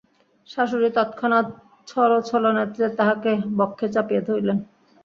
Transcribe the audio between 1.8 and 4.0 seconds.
ছলছলনেত্রে তাহাকে বক্ষে